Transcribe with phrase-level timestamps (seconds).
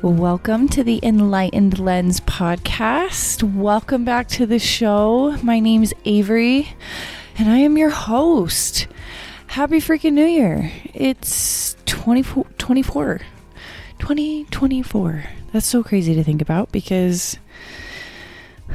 [0.00, 3.42] Welcome to the Enlightened Lens podcast.
[3.42, 5.36] Welcome back to the show.
[5.42, 6.68] My name's Averie,
[7.36, 8.86] and I am your host.
[9.48, 10.70] Happy freaking New Year!
[10.94, 13.22] It's 24, 24,
[13.98, 15.24] 2024.
[15.52, 17.36] That's so crazy to think about because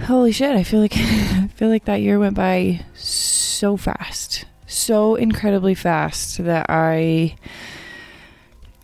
[0.06, 4.44] holy shit, I feel like I feel like that year went by so fast.
[4.68, 7.38] So incredibly fast that I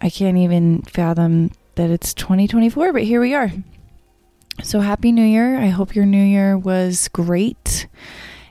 [0.02, 3.54] I can't even fathom that it's 2024, but here we are.
[4.62, 5.58] So happy new year.
[5.58, 7.88] I hope your new year was great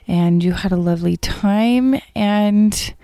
[0.07, 2.95] and you had a lovely time and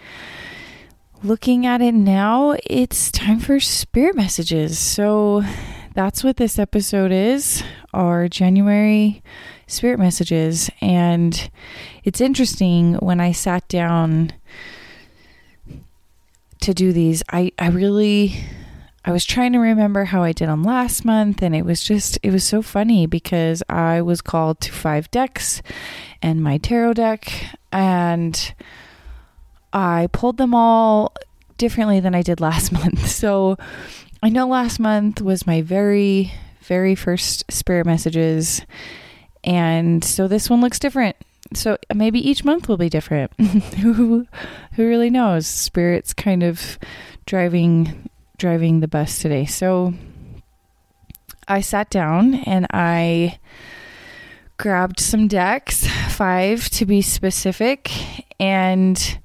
[1.22, 4.80] looking at it now, it's time for spirit messages.
[4.80, 5.44] So
[5.94, 7.64] that's what this episode is,
[7.94, 9.22] our January
[9.68, 11.52] spirit messages and
[12.04, 14.34] it's interesting when I sat down
[16.62, 18.44] to do these, I I really
[19.08, 22.18] I was trying to remember how I did them last month, and it was just,
[22.24, 25.62] it was so funny because I was called to five decks
[26.24, 27.32] and my tarot deck,
[27.72, 28.54] and
[29.72, 31.14] I pulled them all
[31.60, 33.08] differently than I did last month.
[33.08, 33.58] So
[34.24, 38.66] I know last month was my very, very first spirit messages,
[39.44, 41.16] and so this one looks different.
[41.54, 43.32] So maybe each month will be different.
[43.40, 44.26] who,
[44.72, 45.46] who really knows?
[45.46, 46.80] Spirit's kind of
[47.28, 49.46] driving driving the bus today.
[49.46, 49.94] So
[51.48, 53.40] I sat down and I
[54.58, 57.92] grabbed some decks, five to be specific.
[58.40, 59.20] And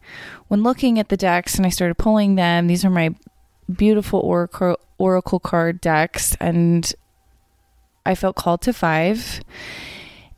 [0.48, 3.14] when looking at the decks and I started pulling them, these are my
[3.70, 6.92] beautiful oracle oracle card decks and
[8.04, 9.40] I felt called to five.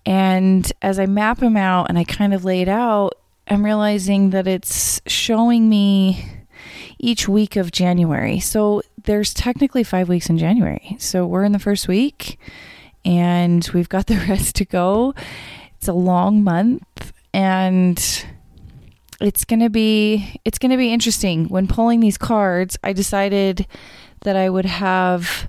[0.05, 3.15] And as I map them out and I kind of lay it out,
[3.49, 6.42] I'm realizing that it's showing me
[7.03, 8.41] each week of January.
[8.41, 10.97] So there's technically five weeks in January.
[10.99, 12.39] So we're in the first week
[13.05, 15.15] and we've got the rest to go.
[15.77, 18.25] It's a long month and
[19.21, 23.67] it's going to be it's going to be interesting when pulling these cards i decided
[24.23, 25.49] that i would have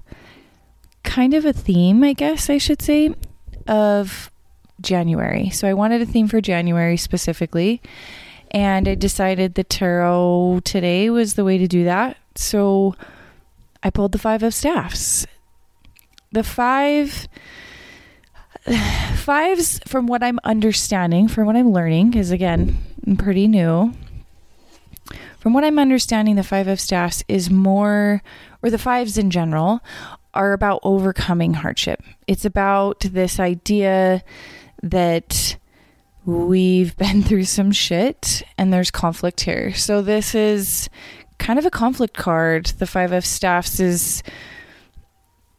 [1.04, 3.14] kind of a theme i guess i should say
[3.68, 4.32] of
[4.80, 7.82] january so i wanted a theme for january specifically
[8.54, 12.18] and I decided the tarot today was the way to do that.
[12.36, 12.96] So
[13.82, 15.26] I pulled the five of staffs.
[16.32, 17.28] The five
[19.16, 23.94] fives from what I'm understanding, from what I'm learning, because again, I'm pretty new.
[25.40, 28.22] From what I'm understanding, the five of staffs is more,
[28.62, 29.82] or the fives in general,
[30.34, 32.02] are about overcoming hardship.
[32.28, 34.24] It's about this idea
[34.82, 35.58] that
[36.26, 39.74] we've been through some shit and there's conflict here.
[39.74, 40.90] So this is
[41.38, 42.68] kind of a conflict card.
[42.68, 44.24] The 5 of staffs is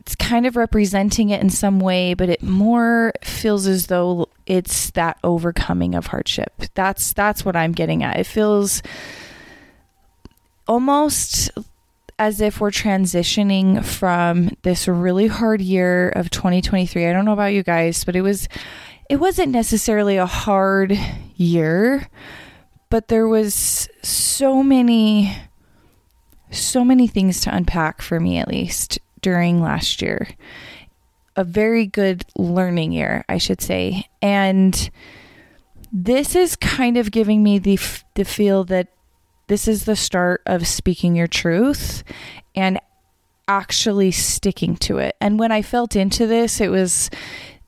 [0.01, 4.91] it's kind of representing it in some way, but it more feels as though it's
[4.91, 6.53] that overcoming of hardship.
[6.75, 8.19] That's that's what I'm getting at.
[8.19, 8.83] It feels
[10.69, 11.51] almost
[12.19, 17.07] as if we're transitioning from this really hard year of 2023.
[17.07, 18.47] I don't know about you guys, but it was
[19.15, 20.99] it wasn't necessarily a hard
[21.37, 22.09] year,
[22.91, 25.33] but there was so many
[26.51, 30.29] so many things to unpack for me at least during last year.
[31.37, 34.09] A very good learning year, I should say.
[34.21, 34.91] And
[35.93, 37.79] this is kind of giving me the
[38.15, 38.89] the feel that
[39.47, 42.03] this is the start of speaking your truth
[42.57, 42.81] and
[43.47, 45.15] actually sticking to it.
[45.21, 47.11] And when I felt into this, it was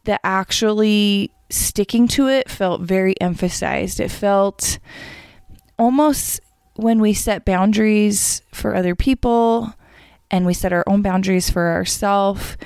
[0.06, 4.00] the actually sticking to it felt very emphasized.
[4.00, 4.78] It felt
[5.78, 6.40] almost
[6.74, 9.72] when we set boundaries for other people
[10.30, 12.56] and we set our own boundaries for ourselves,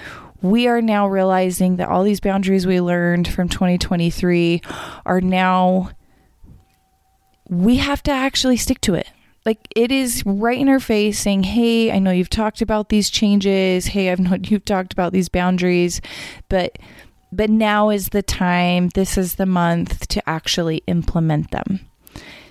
[0.42, 4.62] we are now realizing that all these boundaries we learned from 2023
[5.04, 5.90] are now,
[7.48, 9.08] we have to actually stick to it.
[9.46, 13.10] Like it is right in our face saying, Hey, I know you've talked about these
[13.10, 13.86] changes.
[13.86, 16.00] Hey, I've known you've talked about these boundaries,
[16.48, 16.78] but
[17.32, 21.80] but now is the time, this is the month to actually implement them.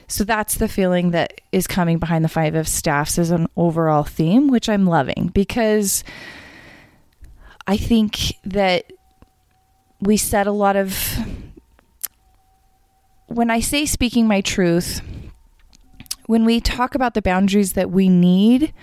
[0.07, 4.03] So that's the feeling that is coming behind the five of staffs as an overall
[4.03, 6.03] theme, which I'm loving because
[7.67, 8.91] I think that
[10.01, 10.97] we set a lot of.
[13.27, 15.01] When I say speaking my truth,
[16.25, 18.73] when we talk about the boundaries that we need,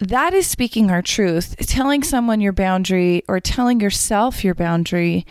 [0.00, 1.56] that is speaking our truth.
[1.66, 5.26] Telling someone your boundary or telling yourself your boundary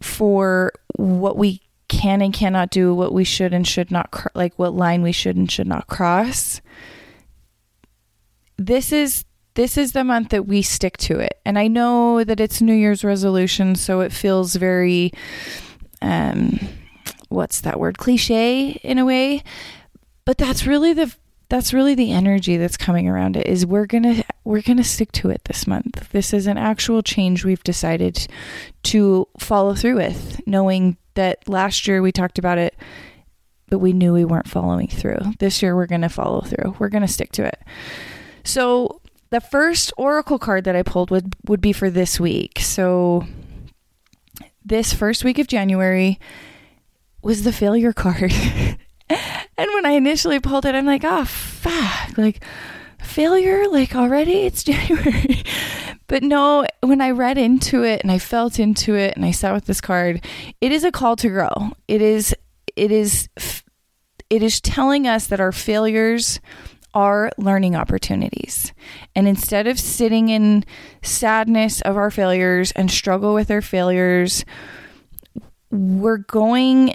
[0.00, 4.58] for what we can and cannot do, what we should and should not, cr- like
[4.58, 6.60] what line we should and should not cross.
[8.56, 9.24] This is
[9.54, 11.38] this is the month that we stick to it.
[11.44, 15.12] And I know that it's New Year's resolution, so it feels very
[16.02, 16.58] um
[17.28, 19.42] what's that word cliche in a way
[20.24, 21.14] but that's really the
[21.48, 24.84] that's really the energy that's coming around it is we're going to we're going to
[24.84, 26.10] stick to it this month.
[26.10, 28.26] This is an actual change we've decided
[28.84, 32.74] to follow through with, knowing that last year we talked about it
[33.68, 35.18] but we knew we weren't following through.
[35.38, 36.76] This year we're going to follow through.
[36.78, 37.58] We're going to stick to it.
[38.44, 39.00] So
[39.30, 42.60] the first oracle card that I pulled would would be for this week.
[42.60, 43.26] So
[44.64, 46.20] this first week of January
[47.22, 48.32] was the failure card.
[49.10, 52.16] And when I initially pulled it, I'm like, oh, fuck.
[52.16, 52.44] Like,
[53.00, 53.68] failure?
[53.68, 54.40] Like, already?
[54.46, 55.42] It's January.
[56.06, 59.52] but no, when I read into it and I felt into it and I sat
[59.52, 60.24] with this card,
[60.60, 61.72] it is a call to grow.
[61.88, 62.34] It is,
[62.76, 63.28] it is,
[64.30, 66.40] it is telling us that our failures
[66.94, 68.72] are learning opportunities.
[69.16, 70.64] And instead of sitting in
[71.02, 74.44] sadness of our failures and struggle with our failures,
[75.70, 76.94] we're going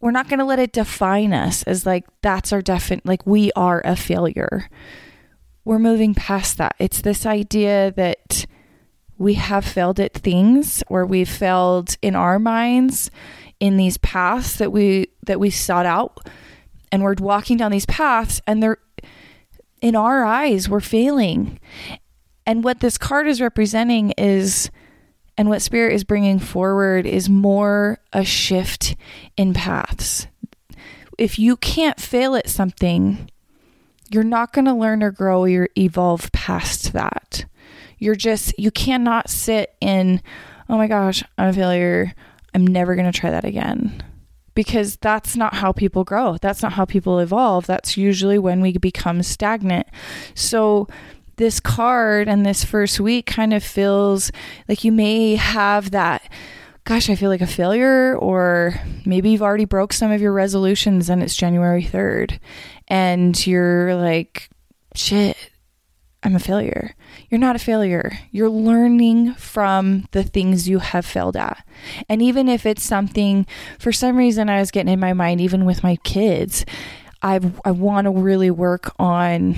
[0.00, 3.50] we're not going to let it define us as like that's our definite like we
[3.56, 4.68] are a failure.
[5.64, 6.76] We're moving past that.
[6.78, 8.46] It's this idea that
[9.18, 13.10] we have failed at things or we've failed in our minds
[13.58, 16.28] in these paths that we that we sought out
[16.92, 18.78] and we're walking down these paths and they're
[19.80, 21.58] in our eyes we're failing.
[22.44, 24.70] And what this card is representing is
[25.38, 28.96] and what Spirit is bringing forward is more a shift
[29.36, 30.26] in paths.
[31.18, 33.30] If you can't fail at something,
[34.10, 37.44] you're not going to learn or grow or evolve past that.
[37.98, 40.22] You're just, you cannot sit in,
[40.68, 42.14] oh my gosh, I'm a failure.
[42.54, 44.02] I'm never going to try that again.
[44.54, 46.38] Because that's not how people grow.
[46.40, 47.66] That's not how people evolve.
[47.66, 49.86] That's usually when we become stagnant.
[50.34, 50.88] So,
[51.36, 54.32] this card and this first week kind of feels
[54.68, 56.22] like you may have that
[56.86, 61.10] gosh, I feel like a failure, or maybe you've already broke some of your resolutions
[61.10, 62.38] and it's January 3rd,
[62.86, 64.48] and you're like,
[64.94, 65.36] shit,
[66.22, 66.94] I'm a failure.
[67.28, 68.16] You're not a failure.
[68.30, 71.66] You're learning from the things you have failed at.
[72.08, 73.46] And even if it's something,
[73.80, 76.64] for some reason, I was getting in my mind, even with my kids,
[77.20, 79.56] I've, I want to really work on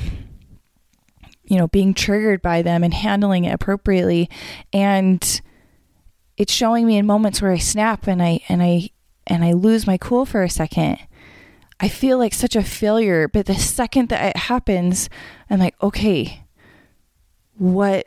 [1.48, 4.28] you know, being triggered by them and handling it appropriately.
[4.72, 5.40] And
[6.36, 8.90] it's showing me in moments where I snap and I and I
[9.26, 10.98] and I lose my cool for a second.
[11.80, 15.08] I feel like such a failure, but the second that it happens,
[15.48, 16.44] I'm like, okay,
[17.56, 18.06] what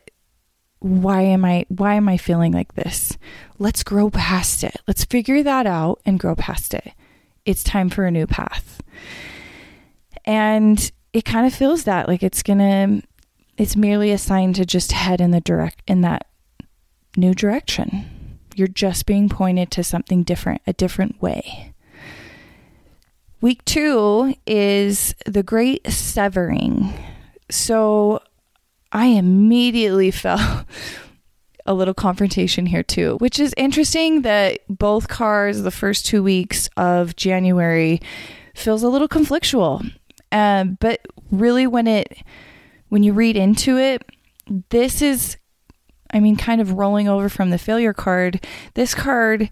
[0.79, 3.17] why am I why am I feeling like this?
[3.59, 4.77] Let's grow past it.
[4.87, 6.93] Let's figure that out and grow past it.
[7.45, 8.81] It's time for a new path.
[10.25, 13.07] And it kind of feels that like it's going to
[13.57, 16.27] it's merely a sign to just head in the direct in that
[17.15, 18.37] new direction.
[18.55, 21.73] You're just being pointed to something different, a different way.
[23.41, 26.93] Week 2 is the great severing.
[27.49, 28.21] So
[28.91, 30.65] I immediately felt
[31.65, 36.69] a little confrontation here too, which is interesting that both cars the first 2 weeks
[36.77, 38.01] of January
[38.55, 39.91] feels a little conflictual.
[40.31, 42.23] Um, but really when it
[42.91, 44.03] when you read into it,
[44.69, 45.37] this is,
[46.13, 48.45] I mean, kind of rolling over from the failure card.
[48.73, 49.49] This card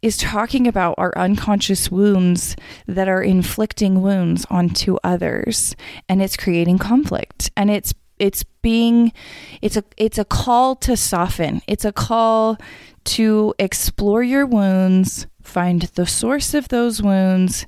[0.00, 5.76] is talking about our unconscious wounds that are inflicting wounds onto others
[6.08, 7.50] and it's creating conflict.
[7.54, 9.12] And it's it's being
[9.60, 11.60] it's a it's a call to soften.
[11.66, 12.56] It's a call
[13.04, 17.66] to explore your wounds find the source of those wounds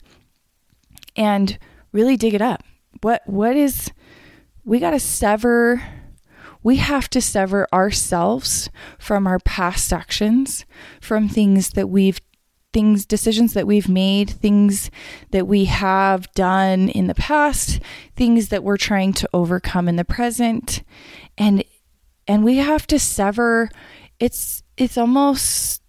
[1.16, 1.58] and
[1.92, 2.62] really dig it up.
[3.02, 3.90] What what is
[4.64, 5.82] we got to sever
[6.62, 10.66] we have to sever ourselves from our past actions,
[11.00, 12.20] from things that we've
[12.72, 14.92] things decisions that we've made, things
[15.32, 17.80] that we have done in the past,
[18.14, 20.84] things that we're trying to overcome in the present.
[21.36, 21.64] And
[22.28, 23.70] and we have to sever
[24.20, 25.82] it's it's almost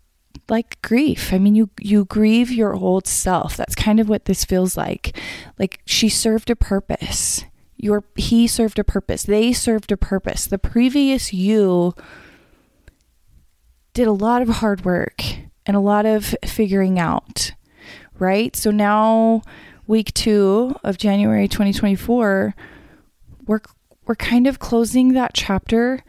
[0.49, 1.33] like grief.
[1.33, 3.57] I mean, you you grieve your old self.
[3.57, 5.17] That's kind of what this feels like.
[5.59, 7.45] Like she served a purpose
[7.81, 9.23] your he served a purpose.
[9.23, 10.45] They served a purpose.
[10.45, 11.93] The previous you
[13.93, 15.21] did a lot of hard work
[15.65, 17.51] and a lot of figuring out,
[18.19, 18.55] right?
[18.55, 19.41] So now
[19.87, 22.55] week 2 of January 2024,
[23.47, 23.61] we're
[24.05, 26.03] we're kind of closing that chapter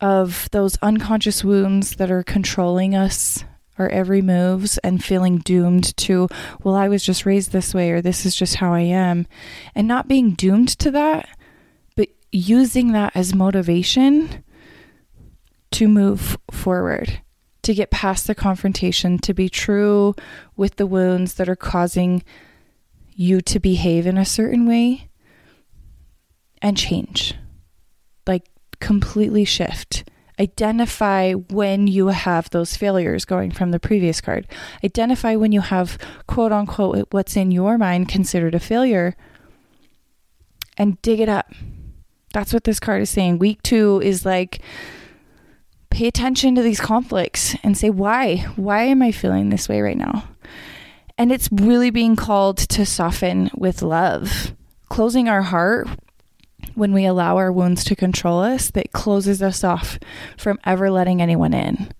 [0.00, 3.44] of those unconscious wounds that are controlling us
[3.78, 6.28] our every moves and feeling doomed to,
[6.62, 9.26] well, I was just raised this way or this is just how I am,
[9.74, 11.28] and not being doomed to that,
[11.96, 14.44] but using that as motivation
[15.72, 17.20] to move forward,
[17.62, 20.14] to get past the confrontation, to be true
[20.56, 22.22] with the wounds that are causing
[23.14, 25.08] you to behave in a certain way
[26.62, 27.34] and change.
[28.26, 28.48] Like
[28.80, 30.08] completely shift.
[30.38, 34.46] Identify when you have those failures going from the previous card.
[34.84, 39.16] Identify when you have, quote unquote, what's in your mind considered a failure
[40.76, 41.50] and dig it up.
[42.34, 43.38] That's what this card is saying.
[43.38, 44.60] Week two is like,
[45.90, 48.46] pay attention to these conflicts and say, why?
[48.56, 50.28] Why am I feeling this way right now?
[51.16, 54.54] And it's really being called to soften with love,
[54.90, 55.88] closing our heart
[56.76, 59.98] when we allow our wounds to control us, that closes us off
[60.36, 61.90] from ever letting anyone in.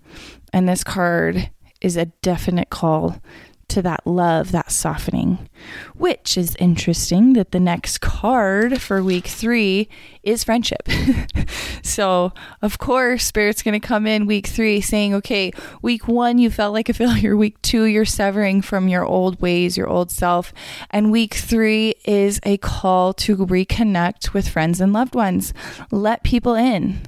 [0.53, 3.21] And this card is a definite call
[3.69, 5.49] to that love, that softening,
[5.95, 9.89] which is interesting that the next card for week three
[10.23, 10.89] is friendship.
[11.83, 12.33] so,
[12.63, 16.73] of course, Spirit's going to come in week three saying, okay, week one, you felt
[16.73, 17.37] like a failure.
[17.47, 20.55] Week two, you're severing from your old ways, your old self.
[20.91, 25.53] And week three is a call to reconnect with friends and loved ones.
[25.91, 27.01] Let people in.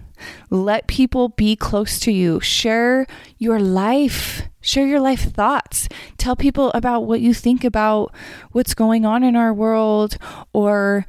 [0.50, 2.40] Let people be close to you.
[2.40, 3.06] Share
[3.38, 5.88] your life Share your life thoughts.
[6.18, 8.14] Tell people about what you think about
[8.52, 10.18] what's going on in our world
[10.52, 11.06] or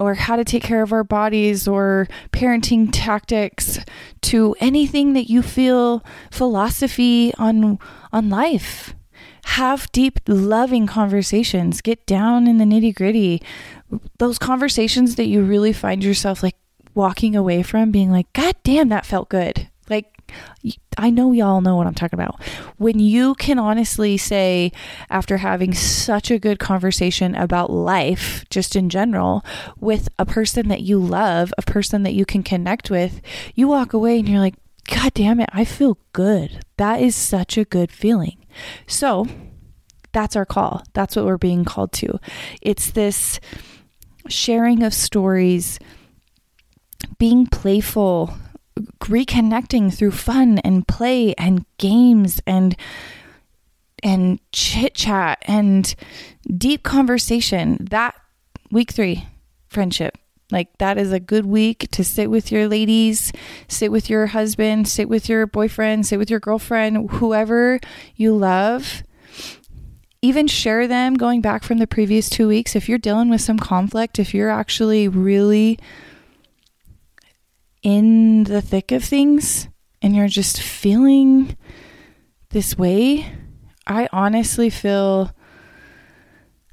[0.00, 3.78] or how to take care of our bodies or parenting tactics
[4.20, 7.78] to anything that you feel philosophy on
[8.10, 8.94] on life.
[9.44, 11.82] Have deep loving conversations.
[11.82, 13.42] Get down in the nitty-gritty.
[14.18, 16.56] Those conversations that you really find yourself like
[16.94, 19.68] walking away from being like god damn that felt good.
[19.88, 20.12] Like
[20.96, 22.42] I know y'all know what I'm talking about.
[22.76, 24.72] When you can honestly say,
[25.10, 29.44] after having such a good conversation about life, just in general,
[29.78, 33.20] with a person that you love, a person that you can connect with,
[33.54, 34.54] you walk away and you're like,
[34.86, 36.64] God damn it, I feel good.
[36.76, 38.44] That is such a good feeling.
[38.86, 39.26] So
[40.12, 40.84] that's our call.
[40.92, 42.18] That's what we're being called to.
[42.60, 43.40] It's this
[44.28, 45.78] sharing of stories,
[47.22, 48.34] being playful,
[48.98, 52.74] reconnecting through fun and play and games and
[54.02, 55.94] and chit chat and
[56.58, 57.78] deep conversation.
[57.90, 58.16] That
[58.72, 59.24] week 3
[59.68, 60.18] friendship.
[60.50, 63.30] Like that is a good week to sit with your ladies,
[63.68, 67.78] sit with your husband, sit with your boyfriend, sit with your girlfriend, whoever
[68.16, 69.04] you love.
[70.22, 73.60] Even share them going back from the previous 2 weeks if you're dealing with some
[73.60, 75.78] conflict, if you're actually really
[77.82, 79.68] in the thick of things
[80.00, 81.56] and you're just feeling
[82.50, 83.32] this way,
[83.86, 85.32] I honestly feel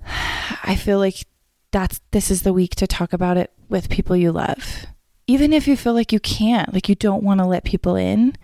[0.63, 1.25] I feel like
[1.71, 4.85] that's this is the week to talk about it with people you love.
[5.27, 8.35] Even if you feel like you can't, like you don't want to let people in,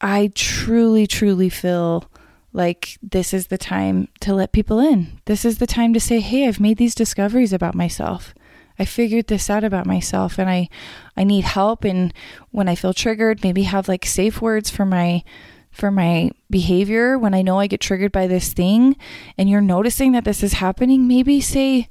[0.00, 2.04] I truly truly feel
[2.52, 5.20] like this is the time to let people in.
[5.26, 8.34] This is the time to say, "Hey, I've made these discoveries about myself.
[8.78, 10.68] I figured this out about myself and I
[11.16, 12.12] I need help and
[12.50, 15.24] when I feel triggered, maybe have like safe words for my
[15.70, 18.96] for my behavior when I know I get triggered by this thing
[19.36, 21.88] and you're noticing that this is happening, maybe say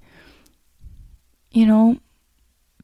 [1.52, 1.98] you know,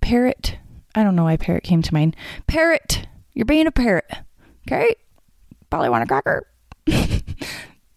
[0.01, 0.57] parrot.
[0.95, 2.15] I don't know why parrot came to mind.
[2.47, 4.09] Parrot, you're being a parrot.
[4.67, 4.95] Okay?
[5.69, 6.47] Probably want a cracker.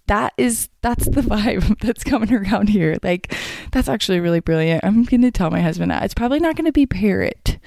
[0.07, 2.97] that is that's the vibe that's coming around here.
[3.03, 3.35] Like
[3.73, 4.85] that's actually really brilliant.
[4.85, 6.05] I'm going to tell my husband that.
[6.05, 7.59] It's probably not going to be parrot.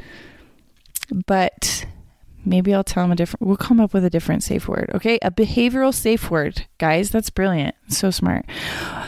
[1.25, 1.86] But
[2.46, 4.91] maybe I'll tell him a different we'll come up with a different safe word.
[4.93, 5.19] Okay?
[5.22, 6.67] A behavioral safe word.
[6.77, 7.75] Guys, that's brilliant.
[7.88, 8.46] So smart.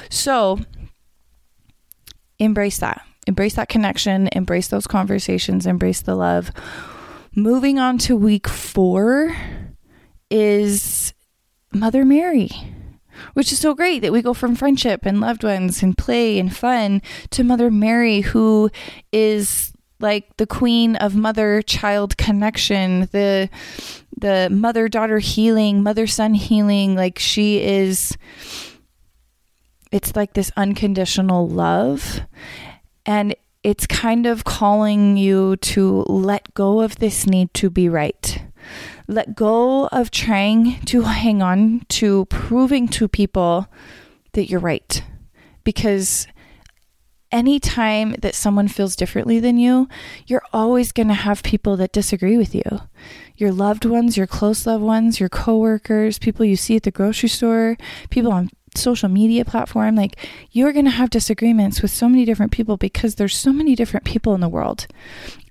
[0.10, 0.60] So
[2.40, 3.06] embrace that.
[3.28, 6.52] Embrace that connection, embrace those conversations, embrace the love.
[7.36, 9.36] Moving on to week 4
[10.32, 11.14] is
[11.72, 12.50] Mother Mary
[13.34, 16.56] which is so great that we go from friendship and loved ones and play and
[16.56, 17.02] fun
[17.32, 18.70] to Mother Mary, who
[19.12, 23.50] is like the queen of mother child connection, the
[24.18, 26.96] the mother daughter healing, mother son healing.
[26.96, 28.18] Like she is,
[29.92, 32.22] it's like this unconditional love.
[33.06, 38.44] And it's kind of calling you to let go of this need to be right
[39.12, 43.68] let go of trying to hang on to proving to people
[44.34, 45.04] that you're right.
[45.64, 46.28] Because
[47.32, 49.88] anytime that someone feels differently than you,
[50.28, 52.64] you're always going to have people that disagree with you.
[53.36, 57.30] Your loved ones, your close loved ones, your coworkers, people you see at the grocery
[57.30, 57.78] store,
[58.10, 60.18] people on social media platform, like
[60.52, 64.06] you're going to have disagreements with so many different people because there's so many different
[64.06, 64.88] people in the world.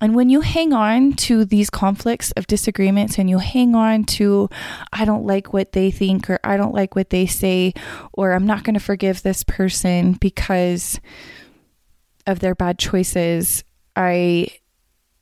[0.00, 4.48] And when you hang on to these conflicts of disagreements and you hang on to,
[4.92, 7.74] I don't like what they think or I don't like what they say,
[8.12, 10.98] or I'm not going to forgive this person because
[12.26, 13.64] of their bad choices,
[13.96, 14.48] I,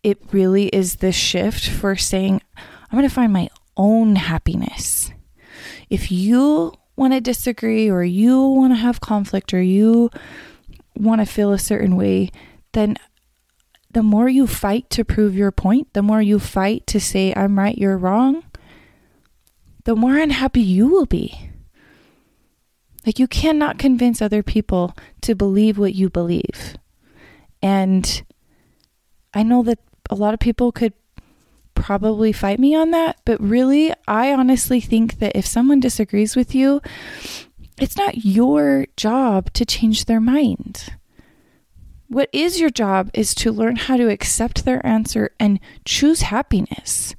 [0.02, 5.10] it really is this shift for saying, I'm going to find my own happiness.
[5.90, 10.10] If you want to disagree or you want to have conflict or you
[10.96, 12.30] want to feel a certain way,
[12.72, 12.96] then
[13.90, 17.58] the more you fight to prove your point, the more you fight to say, I'm
[17.58, 18.44] right, you're wrong,
[19.84, 21.50] the more unhappy you will be.
[23.06, 26.76] Like, you cannot convince other people to believe what you believe.
[27.62, 28.22] And
[29.32, 29.78] I know that
[30.10, 30.92] a lot of people could
[31.78, 33.18] probably fight me on that.
[33.24, 36.80] But really, I honestly think that if someone disagrees with you,
[37.80, 40.86] it's not your job to change their mind.
[42.08, 47.14] What is your job is to learn how to accept their answer and choose happiness.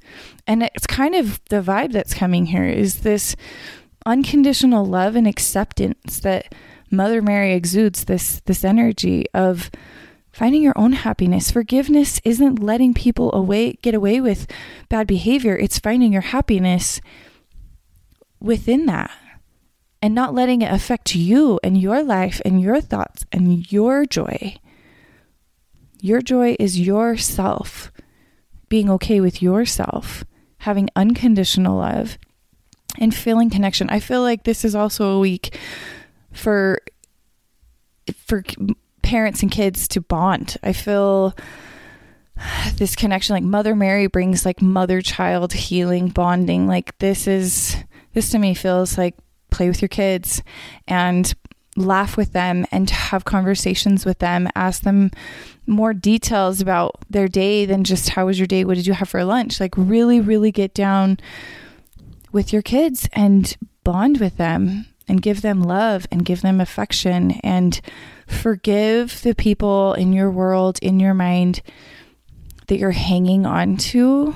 [0.47, 3.35] And it's kind of the vibe that's coming here is this
[4.05, 6.53] unconditional love and acceptance that
[6.91, 9.69] Mother Mary exudes this this energy of
[10.39, 11.51] finding your own happiness.
[11.51, 14.47] Forgiveness isn't letting people away get away with
[14.87, 15.57] bad behavior.
[15.57, 17.01] It's finding your happiness
[18.39, 19.11] within that
[20.01, 24.55] and not letting it affect you and your life and your thoughts and your joy.
[25.99, 27.91] Your joy is yourself
[28.69, 30.23] being okay with yourself,
[30.59, 32.17] having unconditional love
[32.97, 33.89] and feeling connection.
[33.89, 35.59] I feel like this is also a week
[36.31, 36.79] for
[38.25, 38.41] for
[39.09, 40.55] parents and kids to bond.
[40.61, 41.35] I feel
[42.75, 46.67] this connection like Mother Mary brings like mother child healing bonding.
[46.67, 47.75] Like this is
[48.13, 49.15] this to me feels like
[49.49, 50.43] play with your kids
[50.87, 51.33] and
[51.75, 55.09] laugh with them and have conversations with them, ask them
[55.65, 58.63] more details about their day than just how was your day?
[58.63, 59.59] What did you have for lunch?
[59.59, 61.17] Like really really get down
[62.31, 67.31] with your kids and bond with them and give them love and give them affection
[67.43, 67.81] and
[68.29, 71.61] forgive the people in your world, in your mind
[72.67, 74.35] that you're hanging on to.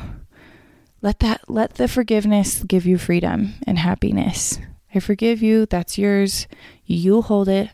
[1.02, 4.60] Let that let the forgiveness give you freedom and happiness.
[4.96, 6.48] I forgive you, that's yours.
[6.86, 7.70] You hold it.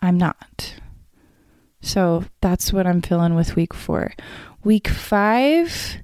[0.00, 0.74] I'm not.
[1.82, 4.12] So that's what I'm feeling with week 4.
[4.64, 5.96] Week 5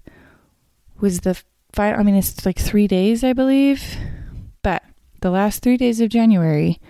[1.01, 1.43] was the
[1.79, 3.97] I mean it's like 3 days I believe.
[4.63, 4.83] But
[5.21, 6.81] the last 3 days of January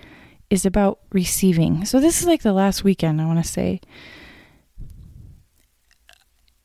[0.50, 1.84] is about receiving.
[1.84, 3.80] So this is like the last weekend, I want to say.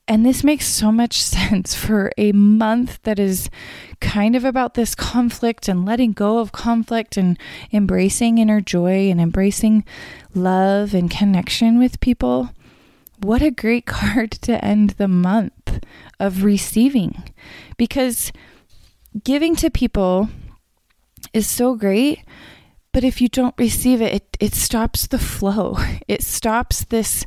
[0.08, 3.48] And this makes so much sense for a month that is
[4.00, 7.38] kind of about this conflict and letting go of conflict and
[7.72, 9.84] embracing inner joy and embracing
[10.34, 12.50] love and connection with people.
[13.20, 15.80] What a great card to end the month
[16.18, 17.22] of receiving
[17.76, 18.32] because
[19.24, 20.28] giving to people
[21.32, 22.20] is so great
[22.92, 25.76] but if you don't receive it, it, it stops the flow.
[26.08, 27.24] It stops this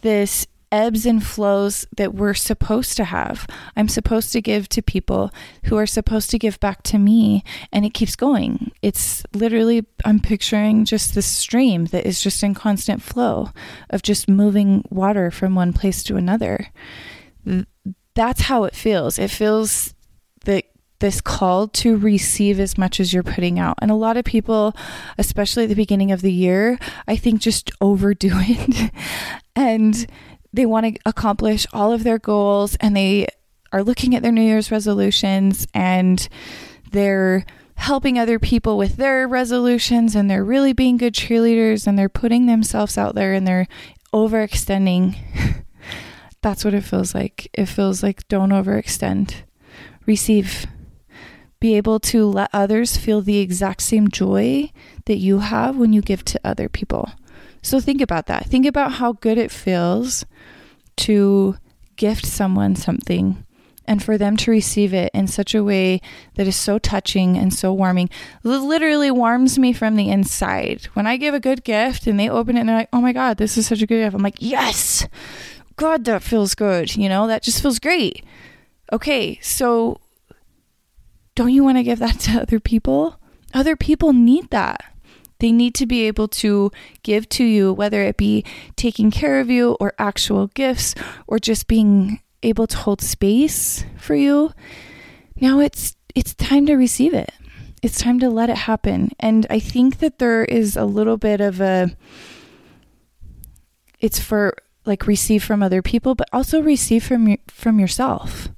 [0.00, 3.46] this ebbs and flows that we're supposed to have.
[3.76, 5.30] I'm supposed to give to people
[5.64, 8.70] who are supposed to give back to me, and it keeps going.
[8.82, 13.50] It's literally, I'm picturing just this stream that is just in constant flow
[13.90, 16.68] of just moving water from one place to another.
[18.14, 19.18] That's how it feels.
[19.18, 19.94] It feels
[20.44, 20.64] that
[21.00, 23.78] this call to receive as much as you're putting out.
[23.80, 24.74] And a lot of people,
[25.16, 28.92] especially at the beginning of the year, I think just overdo it
[29.54, 30.06] and
[30.52, 33.26] they want to accomplish all of their goals and they
[33.72, 36.28] are looking at their New Year's resolutions and
[36.90, 42.08] they're helping other people with their resolutions and they're really being good cheerleaders and they're
[42.08, 43.68] putting themselves out there and they're
[44.12, 45.16] overextending.
[46.42, 47.48] That's what it feels like.
[47.52, 49.42] It feels like don't overextend.
[50.06, 50.66] Receive
[51.60, 54.70] be able to let others feel the exact same joy
[55.06, 57.10] that you have when you give to other people.
[57.62, 58.46] So think about that.
[58.46, 60.24] Think about how good it feels
[60.98, 61.56] to
[61.96, 63.44] gift someone something
[63.88, 66.00] and for them to receive it in such a way
[66.34, 68.10] that is so touching and so warming.
[68.44, 70.84] It literally warms me from the inside.
[70.92, 73.12] When I give a good gift and they open it and they're like, oh my
[73.12, 74.14] God, this is such a good gift.
[74.14, 75.08] I'm like, yes,
[75.76, 76.94] God, that feels good.
[76.96, 78.24] You know, that just feels great.
[78.92, 80.00] Okay, so
[81.38, 83.20] don't you want to give that to other people?
[83.54, 84.82] Other people need that.
[85.38, 86.72] They need to be able to
[87.04, 90.96] give to you, whether it be taking care of you or actual gifts
[91.28, 94.52] or just being able to hold space for you.
[95.36, 97.30] Now it's it's time to receive it.
[97.84, 99.12] it's time to let it happen.
[99.20, 101.96] And I think that there is a little bit of a
[104.00, 108.48] it's for like receive from other people, but also receive from from yourself.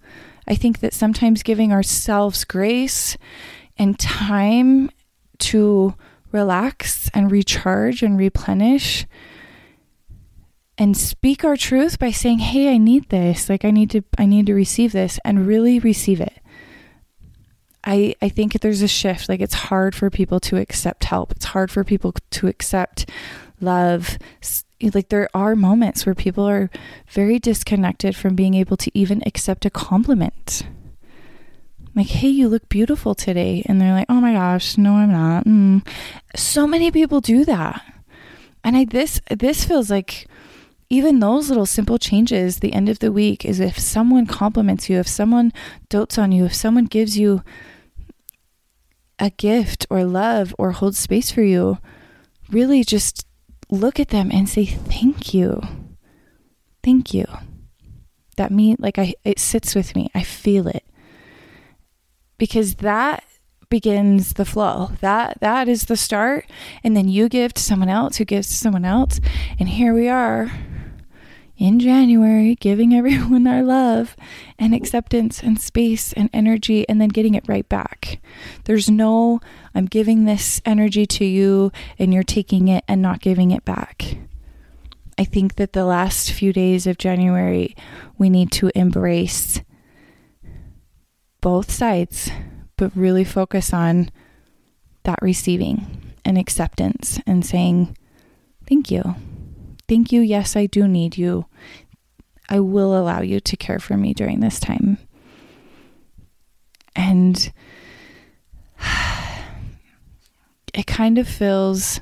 [0.47, 3.17] I think that sometimes giving ourselves grace
[3.79, 4.91] and time
[5.39, 5.95] to
[6.33, 9.07] relax and recharge and replenish
[10.79, 13.49] and speak our truth by saying, "Hey, I need this.
[13.49, 16.41] Like I need to I need to receive this and really receive it."
[17.85, 21.33] I I think there's a shift like it's hard for people to accept help.
[21.33, 23.11] It's hard for people to accept
[23.61, 24.19] love.
[24.83, 26.71] Like there are moments where people are
[27.09, 30.63] very disconnected from being able to even accept a compliment.
[31.95, 33.63] Like, hey, you look beautiful today.
[33.67, 35.45] And they're like, oh my gosh, no, I'm not.
[35.45, 35.87] Mm.
[36.37, 37.83] So many people do that.
[38.63, 40.27] And I this this feels like
[40.91, 44.99] even those little simple changes the end of the week is if someone compliments you
[44.99, 45.53] if someone
[45.89, 47.43] dotes on you if someone gives you
[49.19, 51.79] a gift or love or holds space for you
[52.51, 53.25] really just
[53.71, 55.63] look at them and say thank you.
[56.83, 57.27] Thank you.
[58.37, 60.11] That mean like i it sits with me.
[60.15, 60.85] I feel it.
[62.39, 63.25] Because that
[63.69, 64.93] begins the flow.
[65.01, 66.47] That that is the start.
[66.83, 69.21] And then you give to someone else who gives to someone else.
[69.59, 70.51] And here we are
[71.61, 74.17] in January giving everyone our love
[74.59, 78.21] and acceptance and space and energy and then getting it right back.
[78.65, 79.41] There's no
[79.75, 84.17] I'm giving this energy to you and you're taking it and not giving it back.
[85.19, 87.77] I think that the last few days of January
[88.19, 89.61] we need to embrace
[91.41, 92.31] both sides
[92.77, 94.11] but really focus on
[95.03, 97.97] that receiving and acceptance and saying,
[98.67, 99.17] Thank you.
[99.91, 100.21] Thank you.
[100.21, 101.47] Yes, I do need you.
[102.49, 104.99] I will allow you to care for me during this time.
[106.95, 107.53] And
[110.73, 112.01] it kind of feels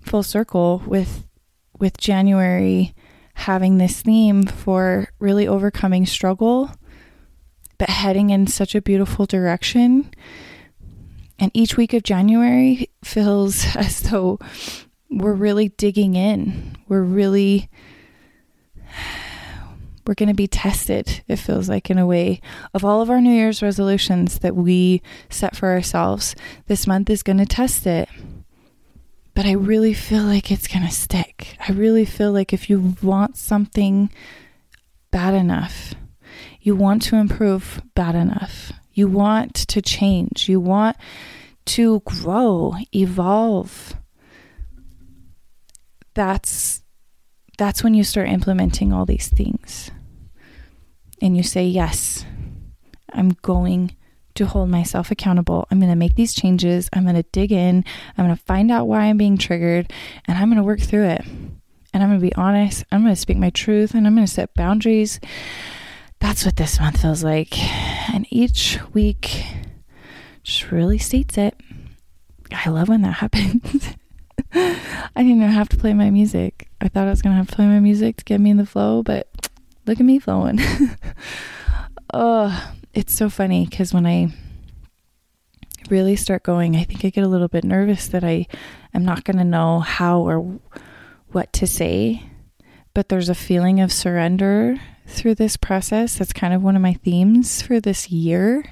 [0.00, 1.26] full circle with
[1.78, 2.94] with January
[3.34, 6.70] having this theme for really overcoming struggle
[7.76, 10.10] but heading in such a beautiful direction.
[11.38, 14.38] And each week of January feels as though
[15.10, 16.76] we're really digging in.
[16.88, 17.68] We're really
[20.06, 22.40] we're going to be tested, it feels like, in a way,
[22.74, 26.34] of all of our New Year's resolutions that we set for ourselves.
[26.66, 28.08] This month is going to test it.
[29.34, 31.56] But I really feel like it's going to stick.
[31.66, 34.10] I really feel like if you want something
[35.10, 35.94] bad enough,
[36.60, 38.72] you want to improve bad enough.
[38.92, 40.48] You want to change.
[40.48, 40.96] You want
[41.66, 43.94] to grow, evolve.
[46.14, 46.82] That's
[47.58, 49.90] that's when you start implementing all these things.
[51.20, 52.24] And you say, "Yes,
[53.12, 53.96] I'm going
[54.34, 55.66] to hold myself accountable.
[55.70, 56.88] I'm going to make these changes.
[56.92, 57.84] I'm going to dig in.
[58.16, 59.92] I'm going to find out why I'm being triggered,
[60.26, 61.24] and I'm going to work through it.
[61.92, 62.84] And I'm going to be honest.
[62.92, 65.20] I'm going to speak my truth, and I'm going to set boundaries
[66.20, 67.58] that's what this month feels like.
[68.12, 69.44] And each week
[70.42, 71.58] just really states it.
[72.52, 73.96] I love when that happens.
[74.54, 76.68] I didn't have to play my music.
[76.80, 78.56] I thought I was going to have to play my music to get me in
[78.56, 79.28] the flow, but
[79.86, 80.58] look at me flowing.
[82.14, 84.32] oh, it's so funny because when I
[85.88, 88.46] really start going, I think I get a little bit nervous that I
[88.92, 90.58] am not going to know how or
[91.32, 92.24] what to say.
[92.92, 96.16] But there's a feeling of surrender through this process.
[96.16, 98.64] That's kind of one of my themes for this year.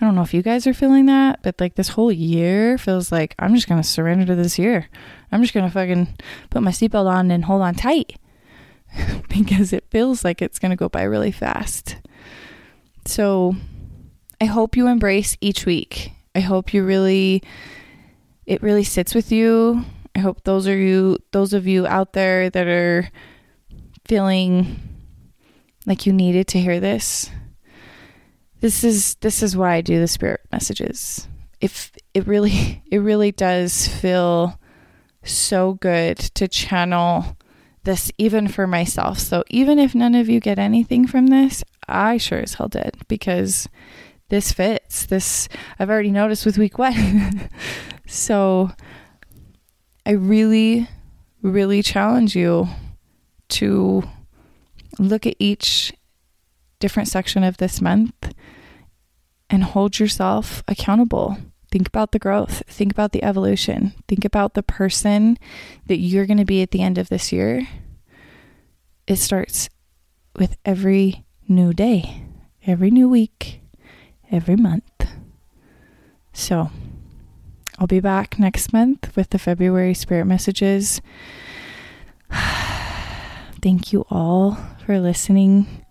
[0.00, 3.12] I don't know if you guys are feeling that, but like this whole year feels
[3.12, 4.88] like I'm just going to surrender to this year.
[5.30, 6.16] I'm just going to fucking
[6.50, 8.18] put my seatbelt on and hold on tight
[9.28, 11.96] because it feels like it's going to go by really fast.
[13.06, 13.54] So
[14.40, 16.12] I hope you embrace each week.
[16.34, 17.42] I hope you really,
[18.46, 19.84] it really sits with you.
[20.16, 23.10] I hope those are you, those of you out there that are
[24.06, 24.80] feeling
[25.86, 27.30] like you needed to hear this
[28.64, 31.28] this is this is why I do the spirit messages.
[31.60, 34.58] If it really it really does feel
[35.22, 37.36] so good to channel
[37.82, 39.18] this even for myself.
[39.18, 42.96] So even if none of you get anything from this I sure as hell did
[43.06, 43.68] because
[44.30, 45.04] this fits.
[45.04, 45.46] This
[45.78, 47.50] I've already noticed with week 1
[48.06, 48.70] so
[50.06, 50.88] I really
[51.42, 52.68] really challenge you
[53.50, 54.04] to
[54.98, 55.92] look at each
[56.84, 58.34] different section of this month
[59.48, 61.38] and hold yourself accountable.
[61.70, 65.38] Think about the growth, think about the evolution, think about the person
[65.86, 67.66] that you're going to be at the end of this year.
[69.06, 69.70] It starts
[70.38, 72.26] with every new day,
[72.66, 73.62] every new week,
[74.30, 75.06] every month.
[76.34, 76.70] So
[77.78, 81.00] I'll be back next month with the February spirit messages.
[83.62, 85.83] Thank you all for listening.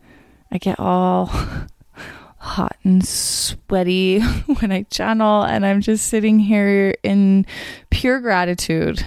[0.54, 1.26] I get all
[2.38, 4.20] hot and sweaty
[4.60, 7.48] when I channel, and I'm just sitting here in
[7.90, 9.04] pure gratitude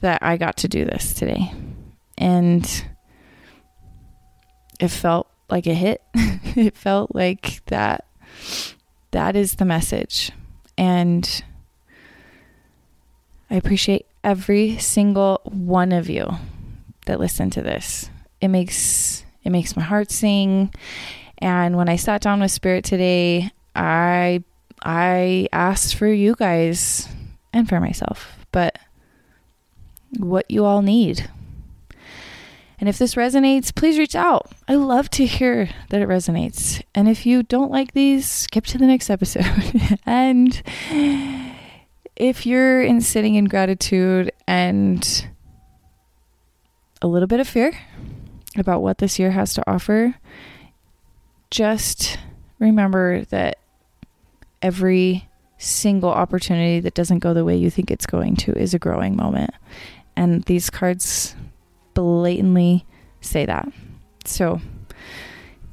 [0.00, 1.52] that I got to do this today.
[2.16, 2.86] And
[4.80, 6.00] it felt like a hit.
[6.14, 8.06] it felt like that
[9.10, 10.32] that is the message.
[10.78, 11.44] And
[13.50, 16.26] I appreciate every single one of you
[17.04, 18.08] that listen to this.
[18.40, 20.72] It makes it makes my heart sing.
[21.38, 24.44] And when I sat down with Spirit today, I
[24.82, 27.08] I asked for you guys
[27.52, 28.78] and for myself, but
[30.18, 31.28] what you all need.
[32.78, 34.50] And if this resonates, please reach out.
[34.66, 36.82] I love to hear that it resonates.
[36.96, 39.46] And if you don't like these, skip to the next episode.
[40.06, 40.60] and
[42.16, 45.28] if you're in sitting in gratitude and
[47.00, 47.72] a little bit of fear
[48.60, 50.14] about what this year has to offer,
[51.50, 52.18] just
[52.58, 53.58] remember that
[54.60, 58.78] every single opportunity that doesn't go the way you think it's going to is a
[58.78, 59.50] growing moment.
[60.16, 61.34] And these cards
[61.94, 62.84] blatantly
[63.20, 63.68] say that.
[64.24, 64.60] So,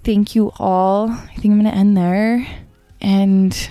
[0.04, 1.10] thank you all.
[1.10, 2.48] I think I'm going to end there.
[3.02, 3.70] And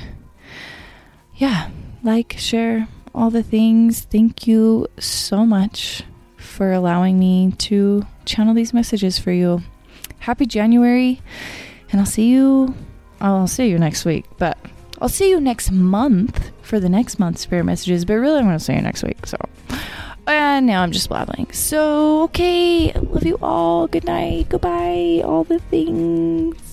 [1.36, 1.70] yeah,
[2.02, 4.00] like, share all the things.
[4.00, 6.02] Thank you so much
[6.36, 9.62] for allowing me to channel these messages for you.
[10.20, 11.20] Happy January,
[11.90, 12.74] and I'll see you.
[13.20, 14.56] I'll see you next week, but
[15.00, 18.04] I'll see you next month for the next month's spirit messages.
[18.04, 19.26] But really, I'm going to see you next week.
[19.26, 19.38] So,
[20.26, 21.52] and now I'm just blabbling.
[21.52, 23.88] So, okay, love you all.
[23.88, 24.50] Good night.
[24.50, 25.22] Goodbye.
[25.24, 26.67] All the things.